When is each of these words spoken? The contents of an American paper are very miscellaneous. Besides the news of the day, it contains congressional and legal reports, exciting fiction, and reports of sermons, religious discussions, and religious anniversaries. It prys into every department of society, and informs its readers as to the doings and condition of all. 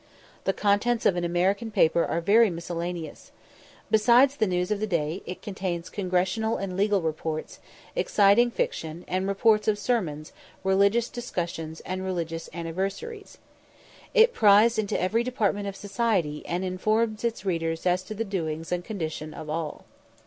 The 0.45 0.51
contents 0.51 1.05
of 1.05 1.15
an 1.15 1.23
American 1.23 1.69
paper 1.69 2.03
are 2.03 2.21
very 2.21 2.49
miscellaneous. 2.49 3.31
Besides 3.91 4.35
the 4.37 4.47
news 4.47 4.71
of 4.71 4.79
the 4.79 4.87
day, 4.87 5.21
it 5.27 5.43
contains 5.43 5.91
congressional 5.91 6.57
and 6.57 6.75
legal 6.75 7.03
reports, 7.03 7.59
exciting 7.95 8.49
fiction, 8.49 9.05
and 9.07 9.27
reports 9.27 9.67
of 9.67 9.77
sermons, 9.77 10.33
religious 10.63 11.07
discussions, 11.07 11.81
and 11.81 12.03
religious 12.03 12.49
anniversaries. 12.51 13.37
It 14.15 14.33
prys 14.33 14.79
into 14.79 14.99
every 14.99 15.23
department 15.23 15.67
of 15.67 15.75
society, 15.75 16.43
and 16.47 16.63
informs 16.65 17.23
its 17.23 17.45
readers 17.45 17.85
as 17.85 18.01
to 18.05 18.15
the 18.15 18.25
doings 18.25 18.71
and 18.71 18.83
condition 18.83 19.35
of 19.35 19.51
all. 19.51 19.85